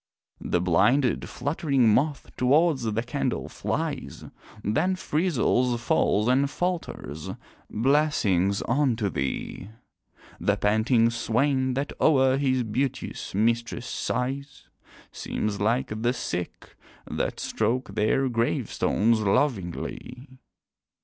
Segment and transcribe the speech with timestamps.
[0.43, 4.25] The blinded, fluttering moth towards the candle flies,
[4.63, 7.29] Then frizzles, falls, and falters
[7.69, 9.69] "Blessings unto thee"
[10.39, 14.69] The panting swain that o'er his beauteous mistress sighs,
[15.11, 16.75] Seems like the Sick,
[17.05, 20.39] that stroke their gravestones lovingly.